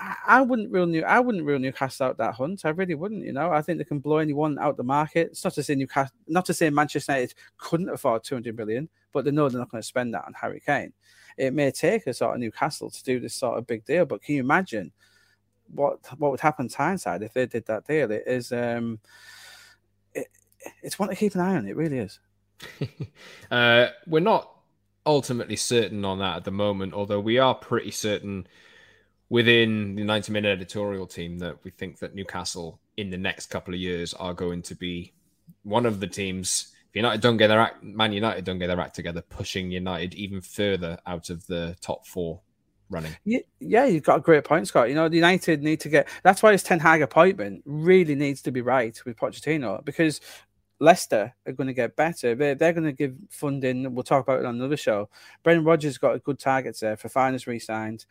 [0.00, 1.02] I, I wouldn't rule New.
[1.02, 2.64] I wouldn't rule Newcastle out that hunt.
[2.64, 3.24] I really wouldn't.
[3.24, 5.28] You know, I think they can blow anyone out the market.
[5.28, 9.24] It's not to say Newcastle, not to say Manchester United couldn't afford 200 million, but
[9.24, 10.92] they know they're not going to spend that on Harry Kane.
[11.36, 14.22] It may take a sort of Newcastle to do this sort of big deal, but
[14.22, 14.92] can you imagine
[15.72, 18.10] what what would happen to Tyneside if they did that deal?
[18.10, 18.52] It is.
[18.52, 18.98] um
[20.14, 20.28] it,
[20.82, 21.68] It's one to keep an eye on.
[21.68, 22.18] It really is.
[23.50, 24.50] uh, we're not
[25.06, 28.46] ultimately certain on that at the moment, although we are pretty certain
[29.30, 33.72] within the 90 minute editorial team that we think that Newcastle in the next couple
[33.72, 35.14] of years are going to be
[35.62, 36.74] one of the teams.
[36.90, 40.14] If United don't get their act, Man United don't get their act together, pushing United
[40.14, 42.40] even further out of the top four
[42.90, 43.12] running.
[43.24, 44.88] Yeah, you've got a great point, Scott.
[44.88, 46.08] You know, United need to get.
[46.24, 50.20] That's why his Ten Hag appointment really needs to be right with Pochettino because
[50.80, 52.34] Leicester are going to get better.
[52.34, 53.94] They're, they're going to give funding.
[53.94, 55.08] We'll talk about it on another show.
[55.44, 56.96] Brendan Rodgers got a good target there.
[56.96, 58.06] Fofana's re-signed.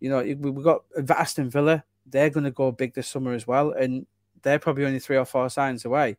[0.00, 1.84] You know, we've got Aston Villa.
[2.06, 4.06] They're going to go big this summer as well, and
[4.42, 6.16] they're probably only three or four signs away.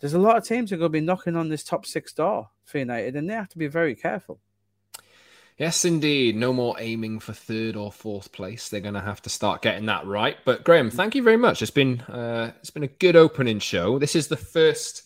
[0.00, 2.50] There's a lot of teams are going to be knocking on this top six door
[2.64, 4.40] for United, and they have to be very careful.
[5.58, 6.36] Yes, indeed.
[6.36, 8.68] No more aiming for third or fourth place.
[8.68, 10.36] They're going to have to start getting that right.
[10.44, 11.62] But Graeme, thank you very much.
[11.62, 13.98] It's been uh, it's been a good opening show.
[13.98, 15.02] This is the first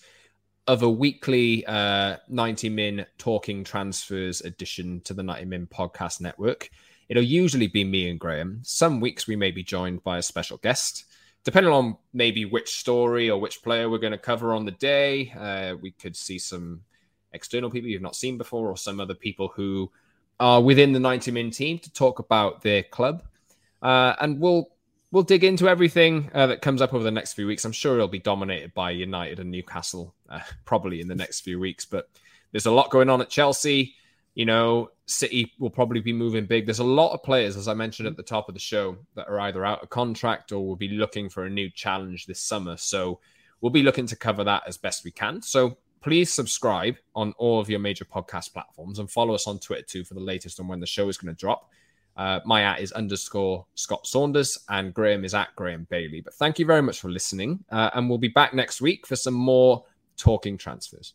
[0.67, 6.69] of a weekly uh, 90min talking transfers edition to the 90min podcast network.
[7.09, 8.61] It'll usually be me and Graeme.
[8.63, 11.05] Some weeks we may be joined by a special guest.
[11.45, 15.33] Depending on maybe which story or which player we're going to cover on the day,
[15.39, 16.83] uh, we could see some
[17.33, 19.91] external people you've not seen before or some other people who
[20.39, 23.23] are within the 90min team to talk about their club.
[23.83, 24.69] Uh, and we'll
[25.11, 27.65] we'll dig into everything uh, that comes up over the next few weeks.
[27.65, 31.61] I'm sure it'll be dominated by United and Newcastle uh, probably in the next few
[31.61, 32.09] weeks, but
[32.51, 33.95] there's a lot going on at Chelsea.
[34.35, 36.67] You know, City will probably be moving big.
[36.67, 39.29] There's a lot of players, as I mentioned at the top of the show, that
[39.29, 42.77] are either out of contract or will be looking for a new challenge this summer.
[42.77, 43.21] So
[43.61, 45.43] we'll be looking to cover that as best we can.
[45.43, 49.85] So please subscribe on all of your major podcast platforms and follow us on Twitter
[49.87, 51.71] too for the latest on when the show is going to drop.
[52.17, 56.21] Uh, my at is underscore Scott Saunders and Graeme is at Graeme Bailey.
[56.21, 57.65] But thank you very much for listening.
[57.71, 59.85] Uh, and we'll be back next week for some more
[60.17, 61.15] talking transfers.